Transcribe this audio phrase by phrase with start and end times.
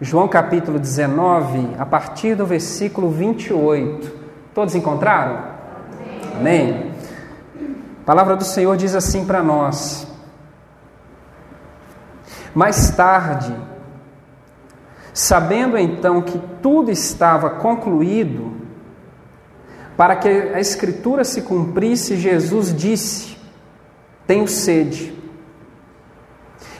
[0.00, 4.12] João capítulo 19, a partir do versículo 28.
[4.54, 5.42] Todos encontraram?
[6.38, 6.92] Amém.
[8.02, 10.06] A palavra do Senhor diz assim para nós:
[12.54, 13.52] Mais tarde,
[15.12, 18.52] sabendo então que tudo estava concluído,
[19.96, 23.36] para que a Escritura se cumprisse, Jesus disse:
[24.28, 25.12] Tenho sede.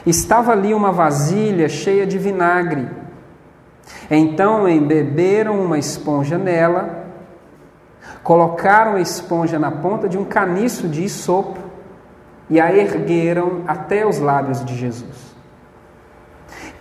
[0.05, 3.08] Estava ali uma vasilha cheia de vinagre.
[4.09, 7.05] Então embeberam uma esponja nela,
[8.23, 11.59] colocaram a esponja na ponta de um caniço de isopo
[12.49, 15.29] e a ergueram até os lábios de Jesus.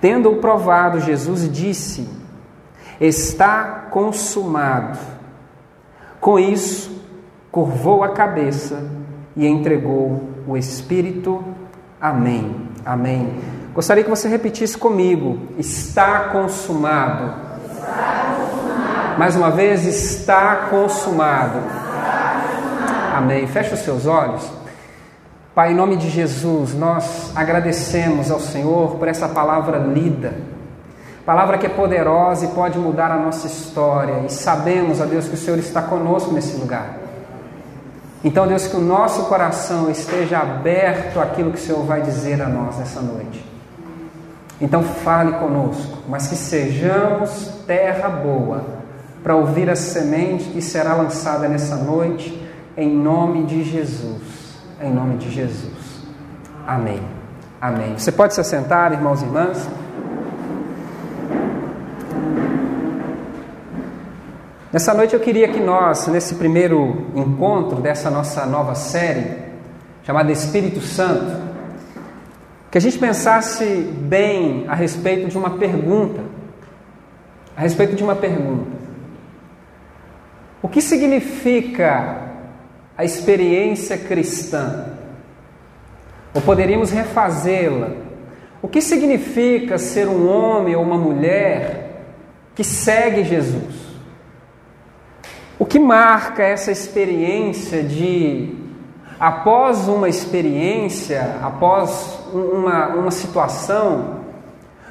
[0.01, 2.09] Tendo-o provado, Jesus disse:
[3.01, 4.99] Está consumado.
[6.21, 7.05] Com isso,
[7.51, 8.91] curvou a cabeça
[9.37, 11.45] e entregou o Espírito.
[12.01, 12.69] Amém.
[12.85, 13.58] Amém.
[13.79, 17.33] Gostaria que você repetisse comigo: está consumado.
[19.17, 21.61] Mais uma vez, está consumado.
[21.61, 23.17] está consumado.
[23.19, 23.47] Amém.
[23.47, 24.51] Feche os seus olhos.
[25.55, 30.35] Pai, em nome de Jesus, nós agradecemos ao Senhor por essa palavra lida.
[31.25, 34.25] Palavra que é poderosa e pode mudar a nossa história.
[34.27, 36.99] E sabemos, ó Deus, que o Senhor está conosco nesse lugar.
[38.25, 42.49] Então, Deus, que o nosso coração esteja aberto àquilo que o Senhor vai dizer a
[42.49, 43.58] nós nessa noite.
[44.61, 48.65] Então fale conosco, mas que sejamos terra boa
[49.23, 52.43] para ouvir a semente que será lançada nessa noite,
[52.77, 54.23] em nome de Jesus.
[54.81, 56.03] Em nome de Jesus.
[56.67, 57.01] Amém.
[57.61, 57.95] Amém.
[57.97, 59.69] Você pode se assentar, irmãos e irmãs?
[64.73, 69.39] Nessa noite eu queria que nós, nesse primeiro encontro dessa nossa nova série,
[70.03, 71.48] chamada Espírito Santo,
[72.71, 76.21] que a gente pensasse bem a respeito de uma pergunta.
[77.57, 78.77] A respeito de uma pergunta.
[80.63, 82.29] O que significa
[82.97, 84.93] a experiência cristã?
[86.35, 87.93] Ou poderíamos refazê-la?
[88.61, 92.05] O que significa ser um homem ou uma mulher
[92.55, 93.89] que segue Jesus?
[95.59, 98.55] O que marca essa experiência de,
[99.19, 104.19] após uma experiência, após uma, uma situação,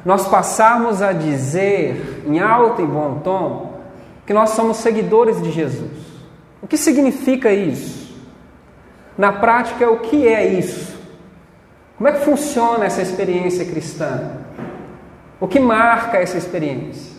[0.05, 3.81] nós passarmos a dizer, em alto e bom tom,
[4.25, 5.91] que nós somos seguidores de Jesus.
[6.61, 8.15] O que significa isso?
[9.17, 10.97] Na prática, o que é isso?
[11.97, 14.31] Como é que funciona essa experiência cristã?
[15.39, 17.17] O que marca essa experiência?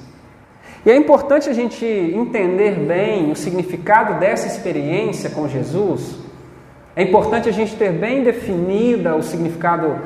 [0.86, 6.27] E é importante a gente entender bem o significado dessa experiência com Jesus
[6.98, 10.00] é importante a gente ter bem definida o significado,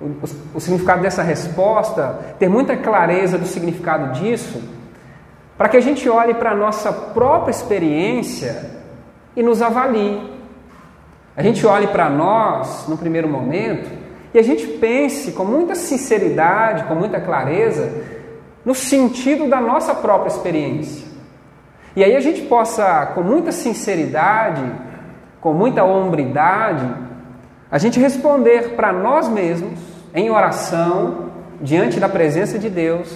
[0.00, 4.62] o, o significado dessa resposta, ter muita clareza do significado disso,
[5.58, 8.64] para que a gente olhe para a nossa própria experiência
[9.36, 10.32] e nos avalie.
[11.36, 13.90] A gente olhe para nós no primeiro momento
[14.32, 17.92] e a gente pense com muita sinceridade, com muita clareza,
[18.64, 21.06] no sentido da nossa própria experiência.
[21.94, 24.62] E aí a gente possa, com muita sinceridade,
[25.42, 26.88] com muita hombridade,
[27.68, 29.78] a gente responder para nós mesmos,
[30.14, 33.12] em oração, diante da presença de Deus,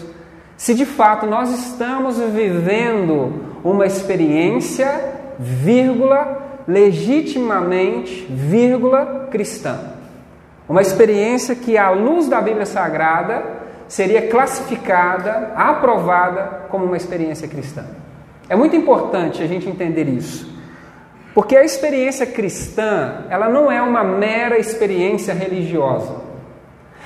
[0.57, 3.33] se de fato nós estamos vivendo
[3.63, 4.89] uma experiência,
[5.39, 9.79] vírgula, legitimamente, vírgula, cristã.
[10.69, 13.45] Uma experiência que, à luz da Bíblia Sagrada,
[13.87, 17.85] seria classificada, aprovada como uma experiência cristã.
[18.49, 20.56] É muito importante a gente entender isso.
[21.37, 26.15] Porque a experiência cristã, ela não é uma mera experiência religiosa.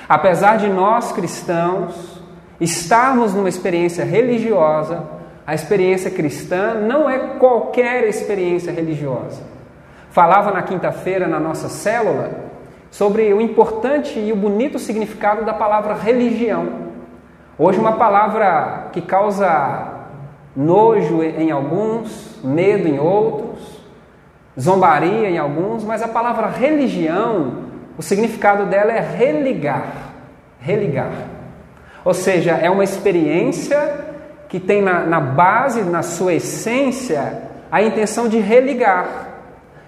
[0.07, 2.23] Apesar de nós cristãos
[2.57, 5.03] estarmos numa experiência religiosa,
[5.45, 9.43] a experiência cristã não é qualquer experiência religiosa.
[10.11, 12.31] Falava na quinta-feira na nossa célula
[12.89, 16.69] sobre o importante e o bonito significado da palavra religião.
[17.59, 19.91] Hoje, uma palavra que causa
[20.55, 23.50] nojo em alguns, medo em outros,
[24.59, 27.63] zombaria em alguns, mas a palavra religião,
[27.97, 30.11] o significado dela é religar.
[30.59, 31.11] Religar.
[32.03, 34.05] Ou seja, é uma experiência
[34.49, 39.29] que tem na, na base, na sua essência, a intenção de religar.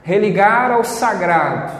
[0.03, 1.73] Religar ao sagrado,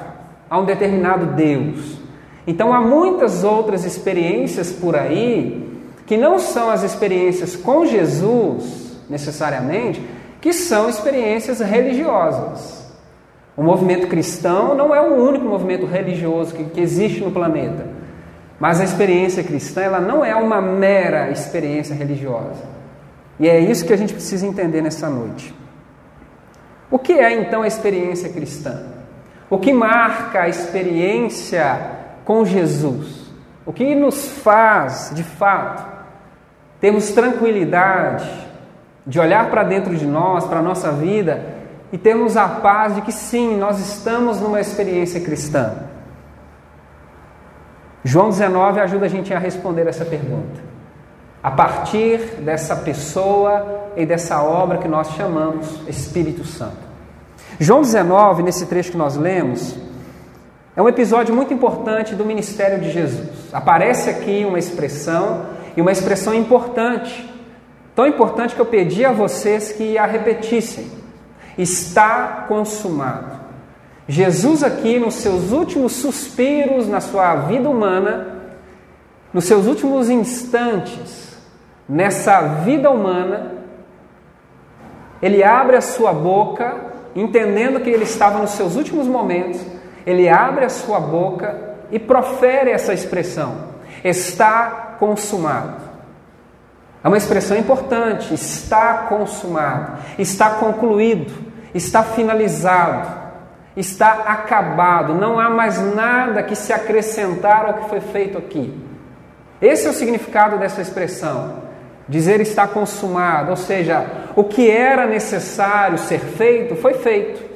[0.50, 1.98] a um determinado Deus.
[2.46, 5.64] Então há muitas outras experiências por aí
[6.06, 10.06] que não são as experiências com Jesus, necessariamente,
[10.44, 12.86] que são experiências religiosas.
[13.56, 17.88] O movimento cristão não é o único movimento religioso que, que existe no planeta.
[18.60, 22.62] Mas a experiência cristã, ela não é uma mera experiência religiosa.
[23.40, 25.56] E é isso que a gente precisa entender nessa noite.
[26.92, 28.84] O que é então a experiência cristã?
[29.50, 31.92] O que marca a experiência
[32.26, 33.32] com Jesus?
[33.66, 35.86] O que nos faz, de fato,
[36.82, 38.52] termos tranquilidade
[39.06, 41.44] de olhar para dentro de nós, para a nossa vida
[41.92, 45.74] e termos a paz de que sim, nós estamos numa experiência cristã?
[48.04, 50.62] João 19 ajuda a gente a responder essa pergunta.
[51.42, 56.78] A partir dessa pessoa e dessa obra que nós chamamos Espírito Santo.
[57.60, 59.78] João 19, nesse trecho que nós lemos,
[60.76, 63.54] é um episódio muito importante do ministério de Jesus.
[63.54, 65.46] Aparece aqui uma expressão,
[65.76, 67.33] e uma expressão importante,
[67.96, 70.92] tão importante que eu pedi a vocês que a repetissem:
[71.58, 73.42] está consumado.
[74.08, 78.40] Jesus, aqui, nos seus últimos suspiros na sua vida humana,
[79.34, 81.38] nos seus últimos instantes,
[81.88, 83.54] nessa vida humana,
[85.22, 86.76] ele abre a sua boca,
[87.16, 89.62] entendendo que ele estava nos seus últimos momentos,
[90.06, 93.56] ele abre a sua boca e profere essa expressão:
[94.04, 95.93] está consumado.
[97.04, 101.34] É uma expressão importante, está consumado, está concluído,
[101.74, 103.24] está finalizado
[103.76, 108.74] está acabado, não há mais nada que se acrescentar ao que foi feito aqui.
[109.62, 111.64] Esse é o significado dessa expressão.
[112.08, 117.54] Dizer está consumado, ou seja, o que era necessário ser feito foi feito.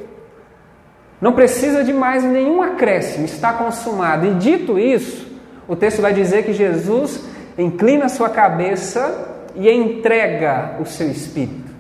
[1.19, 4.25] Não precisa de mais nenhum acréscimo, está consumado.
[4.25, 5.27] E dito isso,
[5.67, 7.25] o texto vai dizer que Jesus
[7.57, 11.71] inclina sua cabeça e entrega o seu espírito.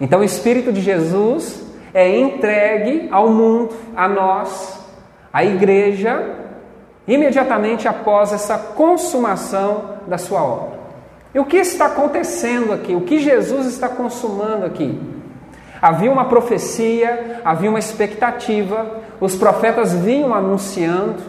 [0.00, 4.78] Então, o espírito de Jesus é entregue ao mundo, a nós,
[5.32, 6.34] à igreja,
[7.08, 10.76] imediatamente após essa consumação da sua obra.
[11.34, 12.94] E o que está acontecendo aqui?
[12.94, 14.98] O que Jesus está consumando aqui?
[15.80, 21.22] Havia uma profecia, havia uma expectativa, os profetas vinham anunciando,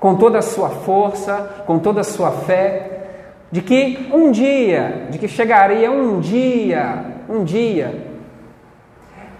[0.00, 2.95] com toda a sua força, com toda a sua fé,
[3.50, 8.06] de que um dia, de que chegaria um dia, um dia,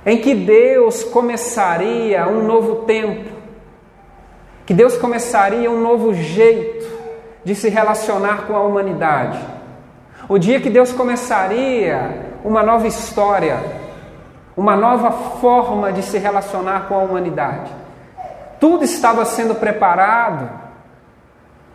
[0.05, 3.29] em que Deus começaria um novo tempo,
[4.65, 6.87] que Deus começaria um novo jeito
[7.45, 9.39] de se relacionar com a humanidade.
[10.29, 13.59] O dia que Deus começaria uma nova história,
[14.57, 17.71] uma nova forma de se relacionar com a humanidade.
[18.59, 20.49] Tudo estava sendo preparado,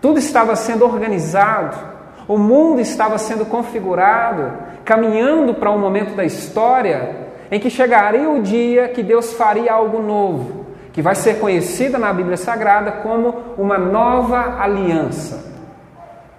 [0.01, 1.78] tudo estava sendo organizado,
[2.27, 4.51] o mundo estava sendo configurado,
[4.85, 10.01] caminhando para um momento da história em que chegaria o dia que Deus faria algo
[10.01, 15.51] novo, que vai ser conhecida na Bíblia Sagrada como uma nova aliança.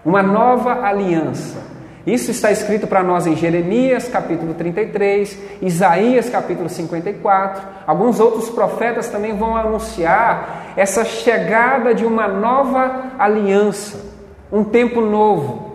[0.04, 1.72] Uma nova aliança.
[2.04, 7.62] Isso está escrito para nós em Jeremias capítulo 33, Isaías capítulo 54.
[7.86, 14.00] Alguns outros profetas também vão anunciar essa chegada de uma nova aliança,
[14.50, 15.71] um tempo novo,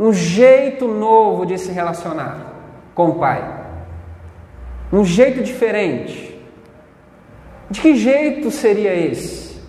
[0.00, 2.54] um jeito novo de se relacionar
[2.94, 3.60] com o Pai
[4.92, 6.28] um jeito diferente.
[7.70, 9.60] De que jeito seria esse?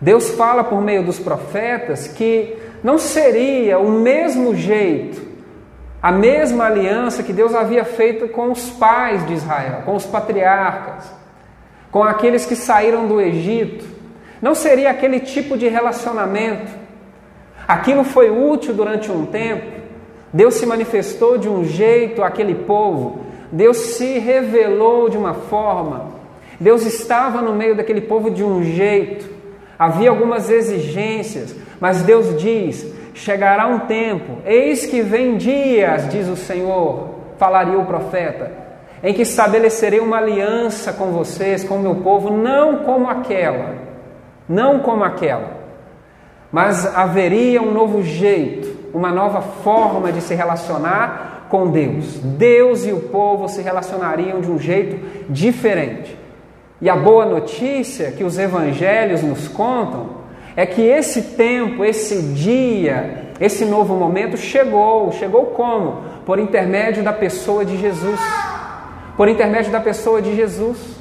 [0.00, 5.20] Deus fala por meio dos profetas que não seria o mesmo jeito,
[6.00, 11.12] a mesma aliança que Deus havia feito com os pais de Israel, com os patriarcas,
[11.90, 13.84] com aqueles que saíram do Egito.
[14.40, 16.70] Não seria aquele tipo de relacionamento.
[17.68, 19.78] Aquilo foi útil durante um tempo.
[20.32, 23.20] Deus se manifestou de um jeito àquele povo,
[23.52, 26.06] Deus se revelou de uma forma,
[26.60, 29.28] Deus estava no meio daquele povo de um jeito,
[29.78, 36.36] havia algumas exigências, mas Deus diz: chegará um tempo, eis que vem dias, diz o
[36.36, 37.08] Senhor,
[37.38, 38.52] falaria o profeta,
[39.02, 43.76] em que estabelecerei uma aliança com vocês, com o meu povo, não como aquela,
[44.46, 45.57] não como aquela,
[46.50, 52.18] mas haveria um novo jeito, uma nova forma de se relacionar com Deus.
[52.18, 56.16] Deus e o povo se relacionariam de um jeito diferente.
[56.80, 60.18] E a boa notícia que os evangelhos nos contam
[60.54, 65.12] é que esse tempo, esse dia, esse novo momento chegou.
[65.12, 66.02] Chegou como?
[66.24, 68.20] Por intermédio da pessoa de Jesus.
[69.16, 70.97] Por intermédio da pessoa de Jesus.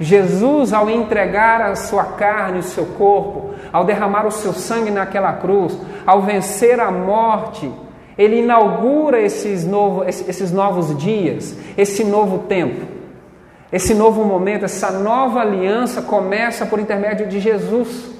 [0.00, 5.32] Jesus, ao entregar a sua carne, o seu corpo, ao derramar o seu sangue naquela
[5.32, 5.76] cruz,
[6.06, 7.70] ao vencer a morte,
[8.16, 12.86] ele inaugura esses, novo, esses novos dias, esse novo tempo,
[13.72, 18.10] esse novo momento, essa nova aliança começa por intermédio de Jesus.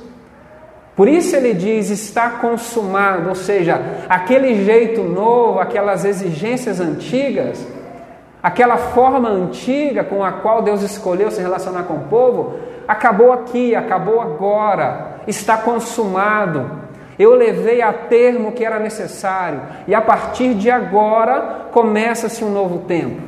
[0.94, 7.64] Por isso ele diz: está consumado, ou seja, aquele jeito novo, aquelas exigências antigas,
[8.42, 13.74] aquela forma antiga com a qual Deus escolheu se relacionar com o povo, acabou aqui,
[13.74, 16.70] acabou agora, está consumado.
[17.18, 22.50] Eu levei a termo o que era necessário, e a partir de agora começa-se um
[22.50, 23.20] novo tempo.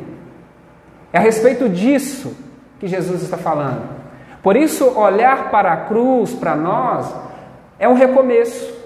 [1.12, 2.36] É a respeito disso
[2.78, 3.82] que Jesus está falando.
[4.42, 7.12] Por isso, olhar para a cruz, para nós,
[7.78, 8.78] é um recomeço.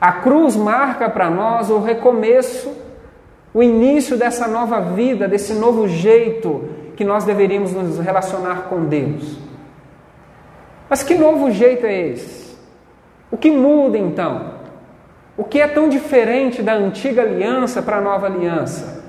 [0.00, 2.70] A cruz marca para nós o recomeço,
[3.56, 9.38] o início dessa nova vida, desse novo jeito que nós deveríamos nos relacionar com Deus.
[10.90, 12.54] Mas que novo jeito é esse?
[13.30, 14.56] O que muda então?
[15.38, 19.02] O que é tão diferente da antiga aliança para a nova aliança?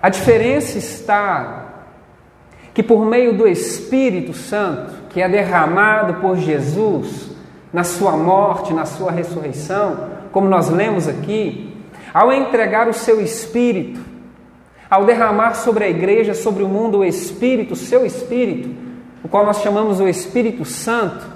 [0.00, 1.72] A diferença está
[2.72, 7.32] que por meio do Espírito Santo, que é derramado por Jesus
[7.72, 11.74] na sua morte, na sua ressurreição, como nós lemos aqui,
[12.12, 13.98] ao entregar o seu Espírito,
[14.90, 18.68] ao derramar sobre a igreja, sobre o mundo o Espírito, o seu Espírito,
[19.24, 21.26] o qual nós chamamos o Espírito Santo,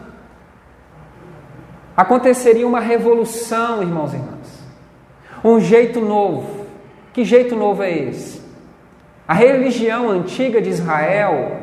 [1.96, 4.68] aconteceria uma revolução, irmãos e irmãs.
[5.42, 6.66] Um jeito novo.
[7.14, 8.42] Que jeito novo é esse?
[9.26, 11.56] A religião antiga de Israel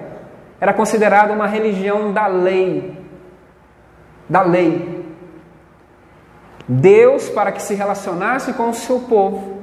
[0.60, 2.98] era considerada uma religião da lei.
[4.28, 4.97] Da lei.
[6.68, 9.58] Deus, para que se relacionasse com o seu povo,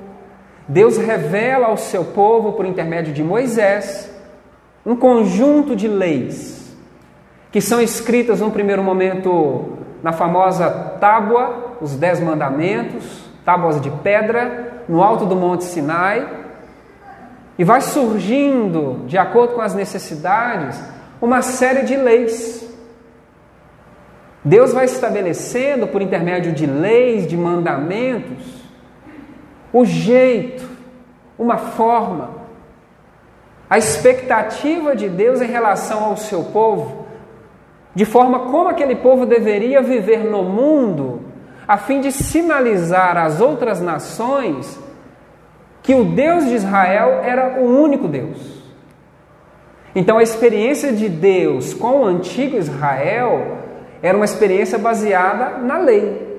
[0.66, 4.10] Deus revela ao seu povo, por intermédio de Moisés,
[4.84, 6.64] um conjunto de leis
[7.54, 10.68] que são escritas num primeiro momento na famosa
[10.98, 16.28] tábua, os Dez Mandamentos, tábuas de pedra, no alto do Monte Sinai,
[17.56, 20.82] e vai surgindo, de acordo com as necessidades,
[21.22, 22.63] uma série de leis.
[24.44, 28.62] Deus vai estabelecendo, por intermédio de leis, de mandamentos,
[29.72, 30.68] o jeito,
[31.38, 32.44] uma forma
[33.68, 37.06] a expectativa de Deus em relação ao seu povo,
[37.94, 41.22] de forma como aquele povo deveria viver no mundo,
[41.66, 44.78] a fim de sinalizar às outras nações
[45.82, 48.62] que o Deus de Israel era o único Deus.
[49.94, 53.58] Então a experiência de Deus com o antigo Israel
[54.06, 56.38] era uma experiência baseada na lei.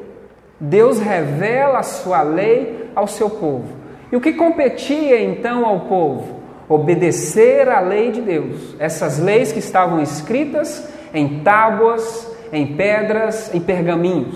[0.60, 3.77] Deus revela a sua lei ao seu povo.
[4.12, 6.45] E o que competia então ao povo?
[6.67, 13.62] obedecer à lei de Deus, essas leis que estavam escritas em tábuas, em pedras, em
[13.62, 14.36] pergaminhos,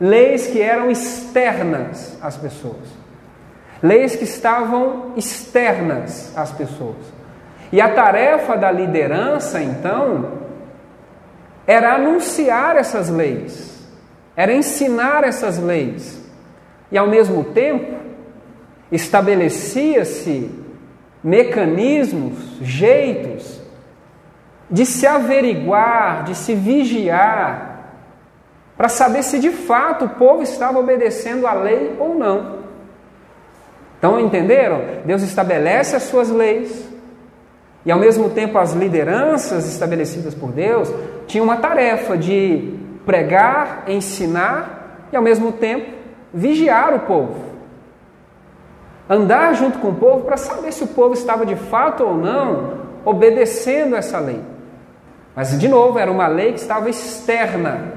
[0.00, 2.88] leis que eram externas às pessoas,
[3.82, 7.20] leis que estavam externas às pessoas.
[7.72, 10.49] E a tarefa da liderança, então,
[11.70, 13.88] era anunciar essas leis,
[14.34, 16.20] era ensinar essas leis,
[16.90, 17.94] e ao mesmo tempo
[18.90, 20.50] estabelecia-se
[21.22, 23.60] mecanismos, jeitos
[24.68, 27.92] de se averiguar, de se vigiar,
[28.76, 32.58] para saber se de fato o povo estava obedecendo à lei ou não.
[33.96, 34.82] Então, entenderam?
[35.04, 36.89] Deus estabelece as suas leis,
[37.84, 40.92] e ao mesmo tempo as lideranças estabelecidas por Deus
[41.26, 42.74] tinham uma tarefa de
[43.06, 45.90] pregar, ensinar e ao mesmo tempo
[46.32, 47.50] vigiar o povo
[49.10, 52.78] andar junto com o povo para saber se o povo estava de fato ou não
[53.04, 54.40] obedecendo essa lei.
[55.34, 57.94] Mas, de novo, era uma lei que estava externa.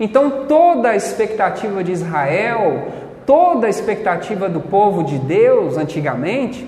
[0.00, 2.88] Então, toda a expectativa de Israel,
[3.26, 6.66] toda a expectativa do povo de Deus antigamente,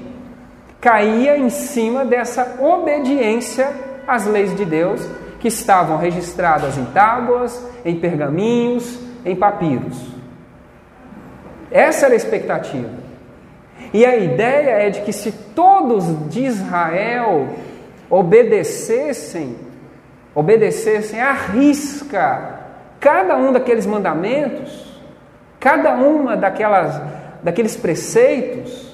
[0.80, 3.72] caía em cima dessa obediência
[4.06, 5.06] às leis de Deus
[5.40, 10.16] que estavam registradas em tábuas, em pergaminhos, em papiros.
[11.70, 12.90] Essa era a expectativa.
[13.92, 17.48] E a ideia é de que se todos de Israel
[18.08, 19.56] obedecessem,
[20.34, 22.56] obedecessem à risca
[23.00, 25.00] cada um daqueles mandamentos,
[25.60, 27.00] cada uma daquelas,
[27.42, 28.85] daqueles preceitos,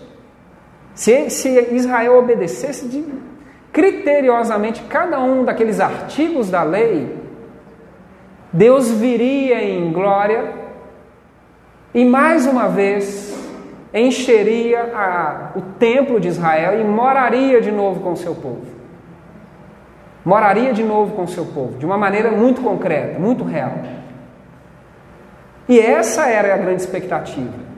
[0.94, 3.04] se, se Israel obedecesse de,
[3.72, 7.16] criteriosamente cada um daqueles artigos da lei,
[8.52, 10.52] Deus viria em glória
[11.94, 13.32] e mais uma vez
[13.94, 18.66] encheria a, o templo de Israel e moraria de novo com seu povo.
[20.24, 23.74] Moraria de novo com seu povo, de uma maneira muito concreta, muito real.
[25.68, 27.72] E essa era a grande expectativa.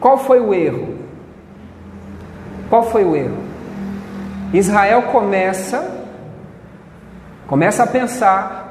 [0.00, 0.95] Qual foi o erro?
[2.68, 3.38] Qual foi o erro?
[4.52, 5.96] Israel começa
[7.46, 8.66] Começa a pensar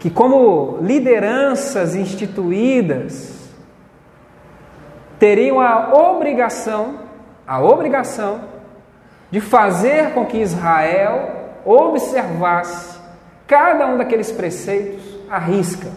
[0.00, 3.48] que, como lideranças instituídas,
[5.20, 6.98] teriam a obrigação,
[7.46, 8.40] a obrigação
[9.30, 12.98] de fazer com que Israel observasse
[13.46, 15.00] cada um daqueles preceitos
[15.30, 15.92] à risca.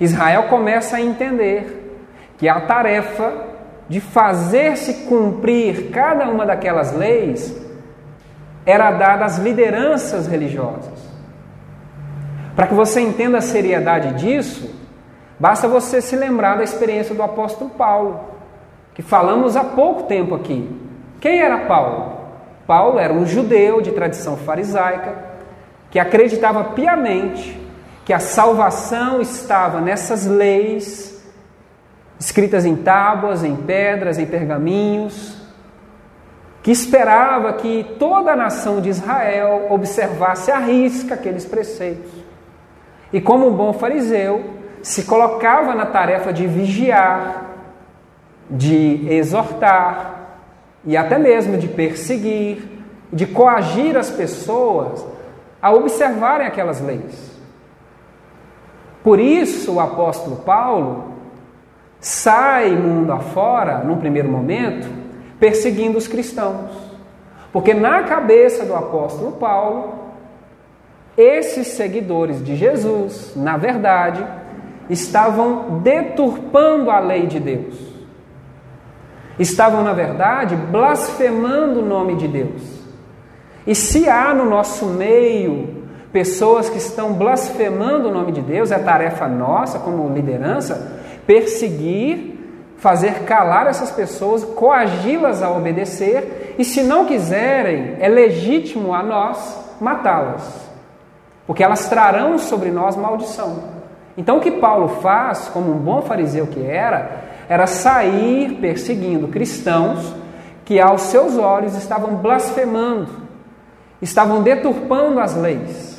[0.00, 1.96] Israel começa a entender
[2.36, 3.53] que a tarefa
[3.88, 7.54] de fazer-se cumprir cada uma daquelas leis
[8.64, 11.04] era dada às lideranças religiosas.
[12.56, 14.74] Para que você entenda a seriedade disso,
[15.38, 18.20] basta você se lembrar da experiência do apóstolo Paulo,
[18.94, 20.70] que falamos há pouco tempo aqui.
[21.20, 22.14] Quem era Paulo?
[22.66, 25.34] Paulo era um judeu de tradição farisaica
[25.90, 27.60] que acreditava piamente
[28.04, 31.13] que a salvação estava nessas leis
[32.18, 35.36] escritas em tábuas, em pedras, em pergaminhos,
[36.62, 42.10] que esperava que toda a nação de Israel observasse à risca aqueles preceitos.
[43.12, 44.42] E como um bom fariseu,
[44.82, 47.50] se colocava na tarefa de vigiar,
[48.48, 50.14] de exortar
[50.84, 52.66] e até mesmo de perseguir,
[53.12, 55.04] de coagir as pessoas
[55.60, 57.34] a observarem aquelas leis.
[59.02, 61.13] Por isso o apóstolo Paulo
[62.04, 64.86] sai mundo afora, num primeiro momento,
[65.40, 66.70] perseguindo os cristãos.
[67.50, 69.94] Porque na cabeça do apóstolo Paulo,
[71.16, 74.22] esses seguidores de Jesus, na verdade,
[74.90, 77.74] estavam deturpando a lei de Deus.
[79.38, 82.84] Estavam, na verdade, blasfemando o nome de Deus.
[83.66, 85.83] E se há no nosso meio
[86.14, 93.24] pessoas que estão blasfemando o nome de Deus, é tarefa nossa, como liderança, perseguir, fazer
[93.24, 100.64] calar essas pessoas, coagi-las a obedecer, e se não quiserem, é legítimo a nós matá-las
[101.46, 103.74] porque elas trarão sobre nós maldição.
[104.16, 110.14] Então o que Paulo faz, como um bom fariseu que era, era sair perseguindo cristãos
[110.64, 113.08] que aos seus olhos estavam blasfemando,
[114.00, 115.93] estavam deturpando as leis,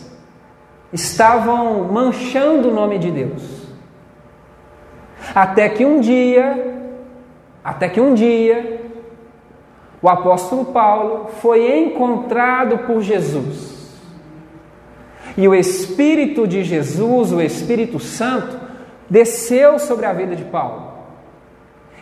[0.94, 3.66] estavam manchando o nome de Deus.
[5.34, 6.92] Até que um dia,
[7.64, 8.82] até que um dia,
[10.02, 13.76] o apóstolo Paulo foi encontrado por Jesus
[15.38, 18.58] e o Espírito de Jesus, o Espírito Santo,
[19.10, 20.94] desceu sobre a vida de Paulo.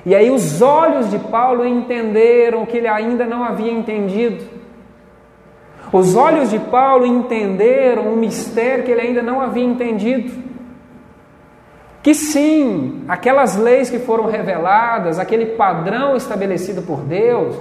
[0.06, 4.44] E aí os olhos de Paulo entenderam o que ele ainda não havia entendido.
[5.94, 10.44] Os olhos de Paulo entenderam um mistério que ele ainda não havia entendido.
[12.02, 17.56] Que sim, aquelas leis que foram reveladas, aquele padrão estabelecido por Deus,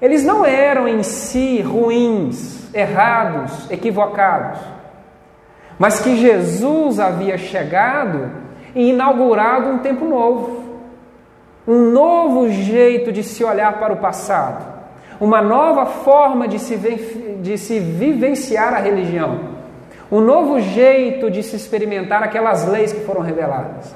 [0.00, 4.58] eles não eram em si ruins, errados, equivocados
[5.82, 8.30] mas que Jesus havia chegado
[8.72, 10.62] e inaugurado um tempo novo,
[11.66, 14.71] um novo jeito de se olhar para o passado,
[15.22, 16.76] uma nova forma de se,
[17.40, 19.38] de se vivenciar a religião,
[20.10, 23.94] um novo jeito de se experimentar aquelas leis que foram reveladas.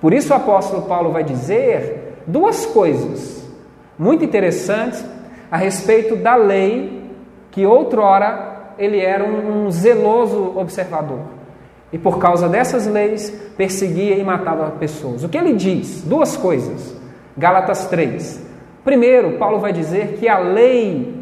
[0.00, 3.46] Por isso o apóstolo Paulo vai dizer duas coisas
[3.98, 5.04] muito interessantes
[5.50, 7.10] a respeito da lei
[7.50, 11.20] que outrora ele era um, um zeloso observador.
[11.92, 15.22] E por causa dessas leis, perseguia e matava pessoas.
[15.24, 16.00] O que ele diz?
[16.04, 16.96] Duas coisas.
[17.36, 18.47] Gálatas 3.
[18.84, 21.14] Primeiro, Paulo vai dizer que a lei,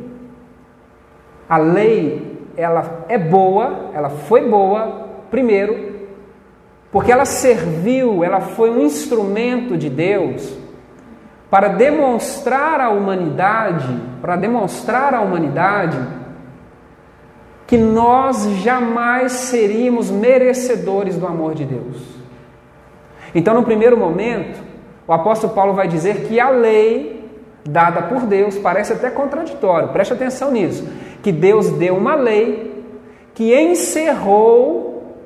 [1.49, 5.97] a lei, ela é boa, ela foi boa, primeiro,
[6.92, 10.57] porque ela serviu, ela foi um instrumento de Deus
[11.51, 15.99] para demonstrar à humanidade, para demonstrar à humanidade
[17.66, 22.16] que nós jamais seríamos merecedores do amor de Deus.
[23.35, 24.62] Então, no primeiro momento,
[25.07, 27.15] o apóstolo Paulo vai dizer que a lei
[27.68, 30.87] dada por Deus parece até contraditório, preste atenção nisso,
[31.22, 32.85] que Deus deu uma lei
[33.35, 35.16] que encerrou,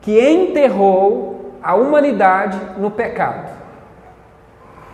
[0.00, 3.52] que enterrou a humanidade no pecado.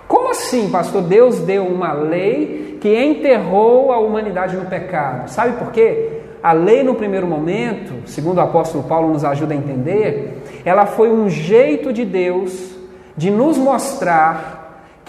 [0.07, 1.03] Como assim, pastor?
[1.03, 5.29] Deus deu uma lei que enterrou a humanidade no pecado.
[5.29, 6.20] Sabe por quê?
[6.42, 11.11] a lei no primeiro momento, segundo o apóstolo Paulo nos ajuda a entender, ela foi
[11.11, 12.74] um jeito de Deus
[13.16, 14.60] de nos mostrar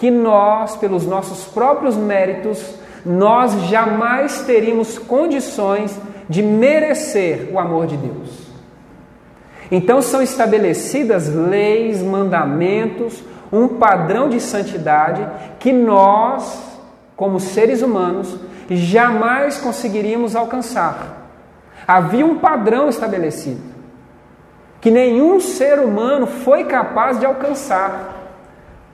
[0.02, 2.74] que nós, pelos nossos próprios méritos,
[3.06, 5.96] nós jamais teríamos condições
[6.28, 8.50] de merecer o amor de Deus.
[9.70, 15.24] Então são estabelecidas leis, mandamentos, um padrão de santidade
[15.60, 16.60] que nós,
[17.14, 18.36] como seres humanos,
[18.68, 21.28] jamais conseguiríamos alcançar.
[21.86, 23.62] Havia um padrão estabelecido
[24.80, 28.21] que nenhum ser humano foi capaz de alcançar.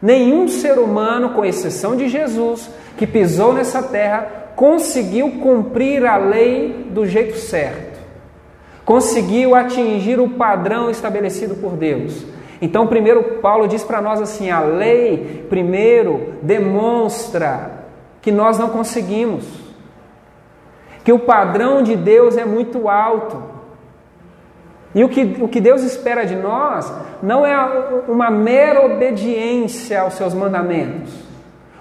[0.00, 6.86] Nenhum ser humano, com exceção de Jesus, que pisou nessa terra, conseguiu cumprir a lei
[6.90, 7.98] do jeito certo.
[8.84, 12.24] Conseguiu atingir o padrão estabelecido por Deus.
[12.60, 17.84] Então, primeiro Paulo diz para nós assim: a lei, primeiro, demonstra
[18.20, 19.44] que nós não conseguimos,
[21.04, 23.47] que o padrão de Deus é muito alto.
[24.94, 26.90] E o que, o que Deus espera de nós
[27.22, 27.56] não é
[28.08, 31.12] uma mera obediência aos seus mandamentos.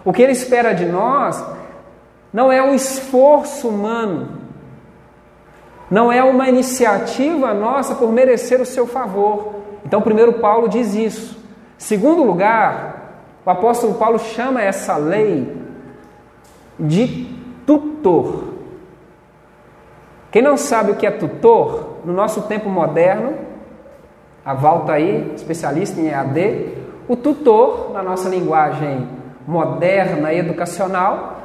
[0.04, 1.44] O que Ele espera de nós
[2.34, 4.30] não é um esforço humano,
[5.90, 9.56] não é uma iniciativa nossa por merecer o seu favor.
[9.86, 11.38] Então, primeiro Paulo diz isso.
[11.78, 12.98] Segundo lugar,
[13.46, 15.56] o apóstolo Paulo chama essa lei
[16.78, 17.34] de
[17.66, 18.57] tutor.
[20.32, 23.34] Quem não sabe o que é tutor, no nosso tempo moderno,
[24.46, 26.74] a Val está aí, especialista em EAD,
[27.08, 29.08] o tutor, na nossa linguagem
[29.48, 31.42] moderna e educacional,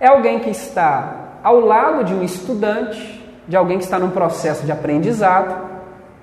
[0.00, 4.64] é alguém que está ao lado de um estudante, de alguém que está num processo
[4.64, 5.54] de aprendizado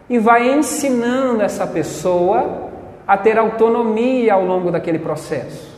[0.10, 2.70] e vai ensinando essa pessoa
[3.08, 5.72] a ter autonomia ao longo daquele processo.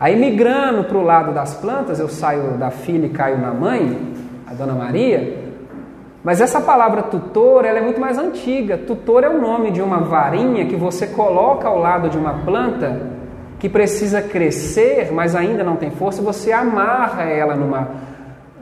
[0.00, 4.11] Aí, migrando para o lado das plantas, eu saio da filha e caio na mãe,
[4.52, 5.50] a dona Maria,
[6.22, 8.76] mas essa palavra tutor, ela é muito mais antiga.
[8.76, 13.00] Tutor é o nome de uma varinha que você coloca ao lado de uma planta
[13.58, 17.88] que precisa crescer, mas ainda não tem força, você amarra ela numa,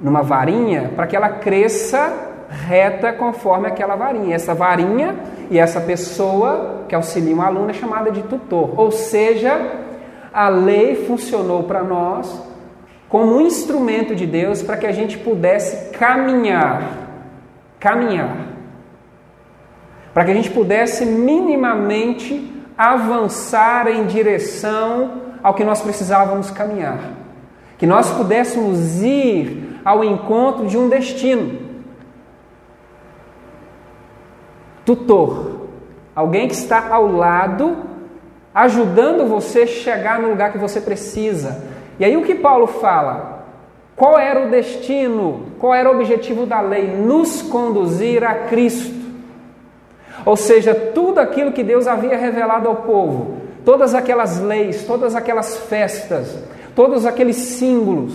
[0.01, 2.13] numa varinha para que ela cresça
[2.49, 4.37] reta conforme aquela varinha.
[4.37, 5.17] Essa varinha
[5.51, 8.79] e essa pessoa que auxilia um aluno é chamada de tutor.
[8.79, 9.61] Ou seja,
[10.33, 12.50] a lei funcionou para nós
[13.11, 17.01] como um instrumento de Deus para que a gente pudesse caminhar
[17.81, 18.37] caminhar.
[20.13, 27.01] Para que a gente pudesse minimamente avançar em direção ao que nós precisávamos caminhar.
[27.79, 31.71] Que nós pudéssemos ir ao encontro de um destino.
[34.85, 35.69] Tutor,
[36.15, 37.77] alguém que está ao lado,
[38.55, 41.70] ajudando você a chegar no lugar que você precisa.
[42.01, 43.45] E aí o que Paulo fala?
[43.95, 46.89] Qual era o destino, qual era o objetivo da lei?
[46.97, 48.99] Nos conduzir a Cristo.
[50.25, 55.59] Ou seja, tudo aquilo que Deus havia revelado ao povo, todas aquelas leis, todas aquelas
[55.59, 56.39] festas,
[56.75, 58.15] todos aqueles símbolos,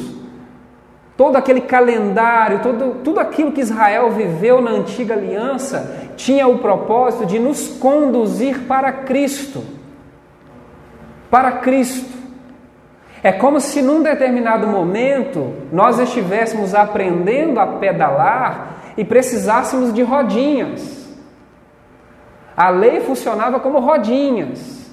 [1.16, 7.28] todo aquele calendário, todo, tudo aquilo que Israel viveu na antiga aliança, tinha o propósito
[7.28, 9.64] de nos conduzir para Cristo.
[11.30, 12.25] Para Cristo.
[13.26, 21.10] É como se num determinado momento nós estivéssemos aprendendo a pedalar e precisássemos de rodinhas.
[22.56, 24.92] A lei funcionava como rodinhas.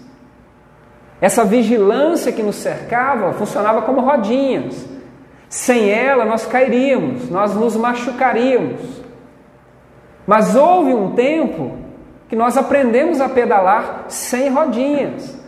[1.21, 4.83] Essa vigilância que nos cercava funcionava como rodinhas.
[5.51, 8.81] Sem ela nós cairíamos, nós nos machucaríamos.
[10.27, 11.77] Mas houve um tempo
[12.31, 15.42] que nós aprendemos a pedalar sem rodinhas.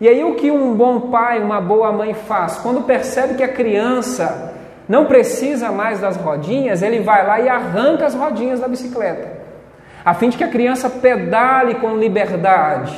[0.00, 2.58] E aí o que um bom pai, uma boa mãe faz?
[2.58, 4.54] Quando percebe que a criança
[4.88, 9.40] não precisa mais das rodinhas, ele vai lá e arranca as rodinhas da bicicleta,
[10.04, 12.94] a fim de que a criança pedale com liberdade,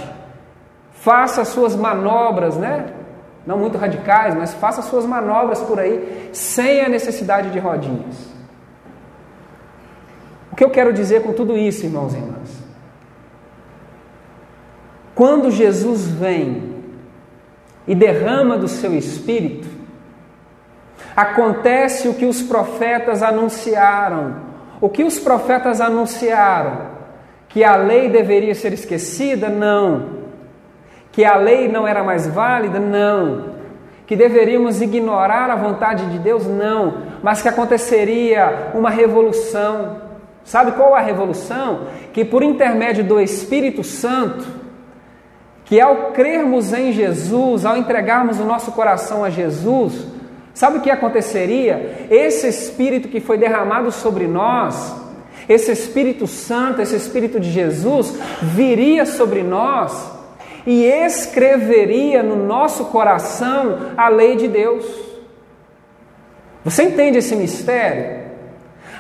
[0.93, 2.87] faça suas manobras, né?
[3.47, 8.29] Não muito radicais, mas faça suas manobras por aí sem a necessidade de rodinhas.
[10.53, 12.59] O que eu quero dizer com tudo isso, irmãos e irmãs?
[15.15, 16.68] Quando Jesus vem
[17.89, 19.67] e derrama do seu espírito,
[21.17, 24.37] acontece o que os profetas anunciaram.
[24.79, 26.99] O que os profetas anunciaram?
[27.49, 29.49] Que a lei deveria ser esquecida?
[29.49, 30.19] Não.
[31.11, 32.79] Que a lei não era mais válida?
[32.79, 33.57] Não.
[34.07, 36.47] Que deveríamos ignorar a vontade de Deus?
[36.47, 36.99] Não.
[37.23, 40.03] Mas que aconteceria uma revolução.
[40.45, 41.87] Sabe qual a revolução?
[42.13, 44.58] Que por intermédio do Espírito Santo,
[45.69, 50.07] que ao crermos em Jesus, ao entregarmos o nosso coração a Jesus,
[50.55, 52.07] sabe o que aconteceria?
[52.11, 54.97] Esse Espírito que foi derramado sobre nós,
[55.47, 60.11] esse Espírito Santo, esse Espírito de Jesus, viria sobre nós
[60.67, 64.87] e escreveria no nosso coração a lei de Deus.
[66.65, 68.27] Você entende esse mistério?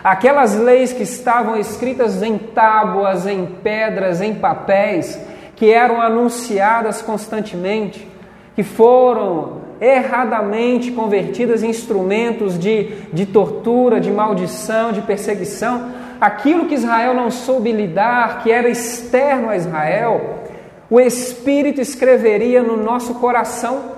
[0.04, 5.18] Aquelas leis que estavam escritas em tábuas, em pedras, em papéis,
[5.58, 8.08] que eram anunciadas constantemente,
[8.54, 15.92] que foram erradamente convertidas em instrumentos de, de tortura, de maldição, de perseguição.
[16.20, 20.44] Aquilo que Israel não soube lidar, que era externo a Israel,
[20.88, 23.96] o Espírito escreveria no nosso coração.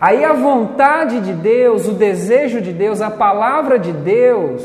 [0.00, 4.62] Aí a vontade de Deus, o desejo de Deus, a palavra de Deus,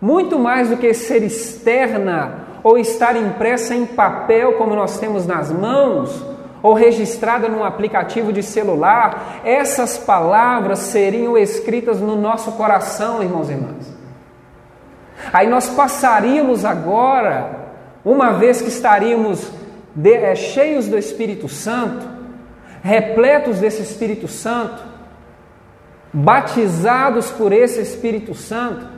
[0.00, 5.50] muito mais do que ser externa ou estar impressa em papel como nós temos nas
[5.50, 6.24] mãos,
[6.62, 13.52] ou registrada num aplicativo de celular, essas palavras seriam escritas no nosso coração, irmãos e
[13.52, 13.98] irmãs.
[15.32, 17.68] Aí nós passaríamos agora,
[18.04, 19.50] uma vez que estaríamos
[19.94, 22.06] de, é, cheios do Espírito Santo,
[22.82, 24.82] repletos desse Espírito Santo,
[26.12, 28.97] batizados por esse Espírito Santo,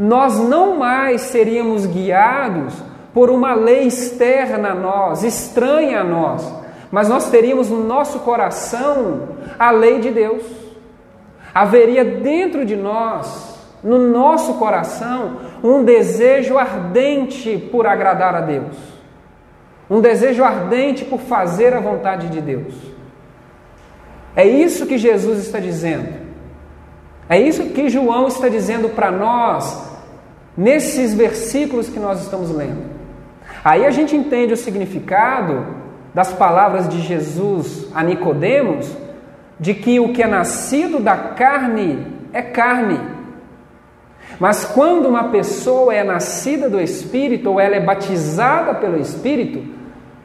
[0.00, 2.72] nós não mais seríamos guiados
[3.12, 6.50] por uma lei externa a nós, estranha a nós,
[6.90, 10.42] mas nós teríamos no nosso coração a lei de Deus.
[11.54, 18.78] Haveria dentro de nós, no nosso coração, um desejo ardente por agradar a Deus,
[19.90, 22.72] um desejo ardente por fazer a vontade de Deus.
[24.34, 26.30] É isso que Jesus está dizendo.
[27.28, 29.89] É isso que João está dizendo para nós
[30.60, 32.84] nesses versículos que nós estamos lendo.
[33.64, 35.66] Aí a gente entende o significado
[36.12, 38.94] das palavras de Jesus a Nicodemos,
[39.58, 43.00] de que o que é nascido da carne é carne.
[44.38, 49.66] Mas quando uma pessoa é nascida do Espírito ou ela é batizada pelo Espírito,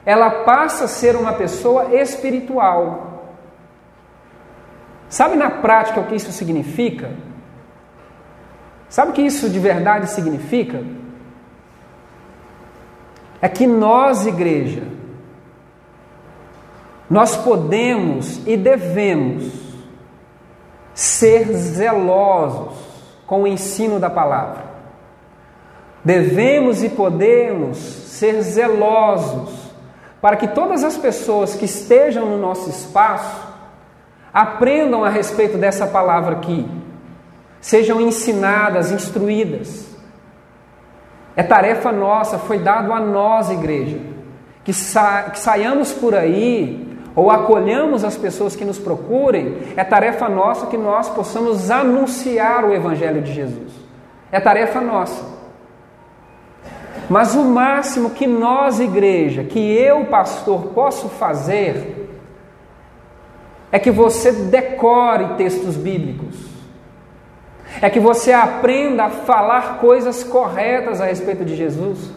[0.06, 3.38] ela passa a ser uma pessoa espiritual.
[5.08, 7.12] Sabe na prática o que isso significa?
[8.90, 10.84] Sabe o que isso de verdade significa?
[13.42, 14.84] É que nós, igreja,
[17.10, 19.52] nós podemos e devemos
[20.94, 22.74] ser zelosos
[23.28, 24.64] com o ensino da palavra.
[26.04, 29.66] Devemos e podemos ser zelosos
[30.22, 33.46] para que todas as pessoas que estejam no nosso espaço
[34.34, 36.68] aprendam a respeito dessa palavra aqui,
[37.66, 39.88] sejam ensinadas, instruídas.
[41.36, 44.00] É tarefa nossa, foi dado a nós, igreja,
[44.64, 50.30] que, sa que saiamos por aí ou acolhamos as pessoas que nos procurem, é tarefa
[50.30, 53.74] nossa que nós possamos anunciar o Evangelho de Jesus.
[54.32, 55.26] É tarefa nossa.
[57.10, 62.12] Mas o máximo que nós, igreja, que eu, pastor, posso fazer
[63.72, 66.45] é que você decore textos bíblicos,
[67.82, 72.12] é que você aprenda a falar coisas corretas a respeito de Jesus,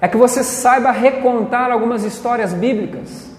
[0.00, 3.34] é que você saiba recontar algumas histórias bíblicas.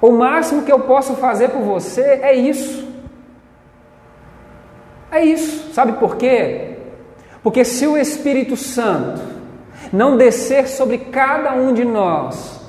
[0.00, 2.86] O máximo que eu posso fazer por você é isso.
[5.10, 5.72] É isso.
[5.72, 6.78] Sabe por quê?
[7.42, 9.20] Porque se o Espírito Santo
[9.92, 12.60] não descer sobre cada um de nós,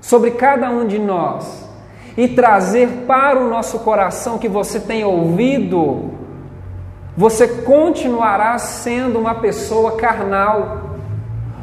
[0.00, 1.68] sobre cada um de nós,
[2.16, 6.10] e trazer para o nosso coração que você tem ouvido,
[7.16, 10.96] você continuará sendo uma pessoa carnal,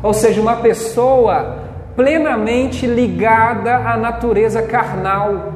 [0.04, 1.58] ou seja, uma pessoa
[1.96, 5.54] plenamente ligada à natureza carnal.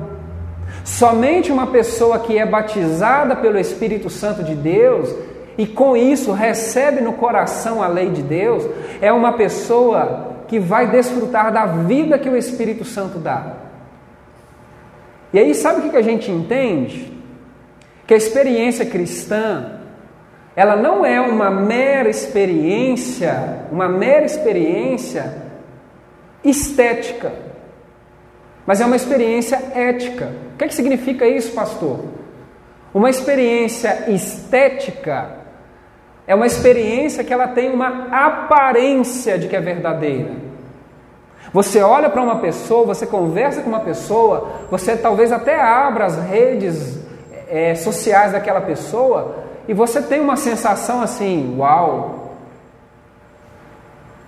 [0.83, 5.13] Somente uma pessoa que é batizada pelo Espírito Santo de Deus
[5.57, 8.65] e com isso recebe no coração a lei de Deus,
[8.99, 13.53] é uma pessoa que vai desfrutar da vida que o Espírito Santo dá.
[15.31, 17.11] E aí, sabe o que a gente entende?
[18.05, 19.79] Que a experiência cristã,
[20.55, 25.41] ela não é uma mera experiência, uma mera experiência
[26.43, 27.31] estética,
[28.65, 30.31] mas é uma experiência ética.
[30.53, 32.05] O que, é que significa isso, pastor?
[32.93, 35.37] Uma experiência estética
[36.27, 40.31] é uma experiência que ela tem uma aparência de que é verdadeira.
[41.51, 46.17] Você olha para uma pessoa, você conversa com uma pessoa, você talvez até abra as
[46.17, 46.99] redes
[47.49, 52.35] é, sociais daquela pessoa e você tem uma sensação assim: uau,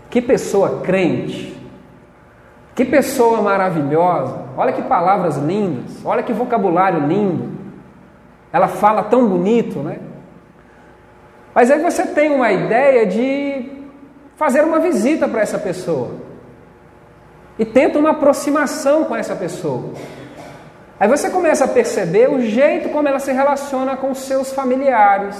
[0.09, 1.59] que pessoa crente,
[2.73, 7.51] que pessoa maravilhosa, olha que palavras lindas, olha que vocabulário lindo,
[8.51, 9.99] ela fala tão bonito, né?
[11.53, 13.71] Mas aí você tem uma ideia de
[14.35, 16.11] fazer uma visita para essa pessoa.
[17.57, 19.91] E tenta uma aproximação com essa pessoa.
[20.99, 25.35] Aí você começa a perceber o jeito como ela se relaciona com seus familiares.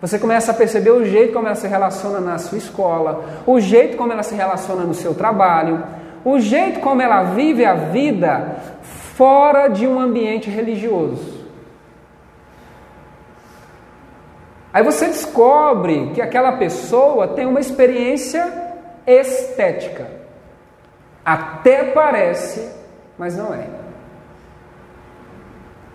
[0.00, 3.96] Você começa a perceber o jeito como ela se relaciona na sua escola, o jeito
[3.96, 5.84] como ela se relaciona no seu trabalho,
[6.24, 8.56] o jeito como ela vive a vida
[9.14, 11.42] fora de um ambiente religioso.
[14.72, 18.52] Aí você descobre que aquela pessoa tem uma experiência
[19.06, 20.08] estética.
[21.24, 22.68] Até parece,
[23.16, 23.81] mas não é.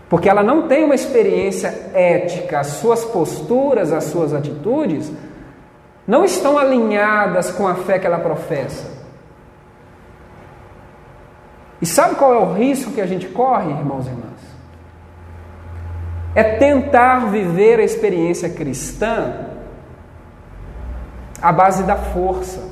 [0.10, 5.12] Porque ela não tem uma experiência ética, as suas posturas, as suas atitudes
[6.08, 8.98] não estão alinhadas com a fé que ela professa.
[11.82, 14.28] E sabe qual é o risco que a gente corre, irmãos e irmãs?
[16.34, 19.48] É tentar viver a experiência cristã
[21.42, 22.64] à base da força,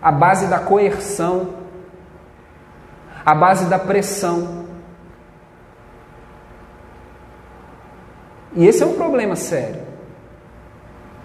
[0.00, 1.63] à base da coerção,
[3.24, 4.64] à base da pressão.
[8.54, 9.82] E esse é um problema sério.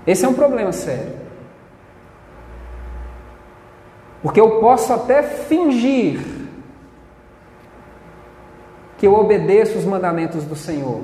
[0.08, 1.20] Esse é um problema sério.
[4.22, 6.20] Porque eu posso até fingir
[8.98, 11.02] que eu obedeço os mandamentos do Senhor.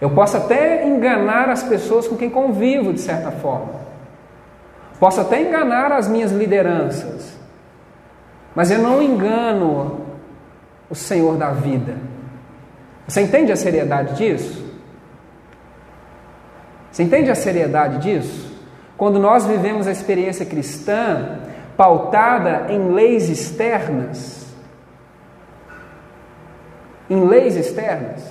[0.00, 3.74] Eu posso até enganar as pessoas com quem convivo, de certa forma.
[4.98, 7.37] Posso até enganar as minhas lideranças.
[8.58, 10.04] Mas eu não engano
[10.90, 11.96] o Senhor da vida.
[13.06, 14.68] Você entende a seriedade disso?
[16.90, 18.52] Você entende a seriedade disso?
[18.96, 21.38] Quando nós vivemos a experiência cristã
[21.76, 24.52] pautada em leis externas,
[27.08, 28.24] em leis externas.